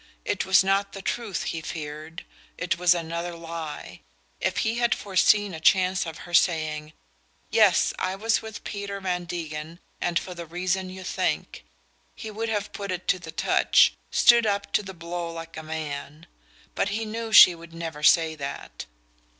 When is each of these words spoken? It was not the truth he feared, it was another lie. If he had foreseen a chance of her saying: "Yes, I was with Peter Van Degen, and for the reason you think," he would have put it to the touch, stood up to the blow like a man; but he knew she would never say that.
It 0.25 0.47
was 0.47 0.63
not 0.63 0.93
the 0.93 1.01
truth 1.03 1.43
he 1.43 1.61
feared, 1.61 2.25
it 2.57 2.79
was 2.79 2.95
another 2.95 3.35
lie. 3.35 3.99
If 4.39 4.57
he 4.65 4.79
had 4.79 4.95
foreseen 4.95 5.53
a 5.53 5.59
chance 5.59 6.07
of 6.07 6.17
her 6.25 6.33
saying: 6.33 6.93
"Yes, 7.51 7.93
I 7.99 8.15
was 8.15 8.41
with 8.41 8.63
Peter 8.63 8.99
Van 8.99 9.25
Degen, 9.25 9.79
and 10.01 10.17
for 10.17 10.33
the 10.33 10.47
reason 10.47 10.89
you 10.89 11.03
think," 11.03 11.63
he 12.15 12.31
would 12.31 12.49
have 12.49 12.71
put 12.73 12.91
it 12.91 13.07
to 13.09 13.19
the 13.19 13.29
touch, 13.31 13.93
stood 14.09 14.47
up 14.47 14.71
to 14.71 14.81
the 14.81 14.95
blow 14.95 15.31
like 15.31 15.55
a 15.55 15.61
man; 15.61 16.25
but 16.73 16.89
he 16.89 17.05
knew 17.05 17.31
she 17.31 17.53
would 17.53 17.71
never 17.71 18.01
say 18.01 18.33
that. 18.33 18.87